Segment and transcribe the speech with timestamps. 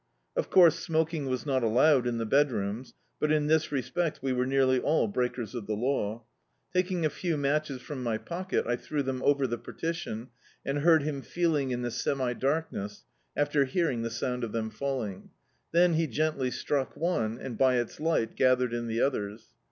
[0.35, 4.47] Of couise, smoking was not allowed in the bed^rooms, but in this respect we were
[4.47, 6.23] nearly all breakers of the law.
[6.73, 10.29] Taking a few matches from my pocket, I threw them over the partition,
[10.65, 13.05] and heard him feeling in the semi*darkness,
[13.37, 15.29] after hearing the sound of them falling.
[15.71, 19.49] Tlien he gently struck one, and, by its li^t, gathered In the others.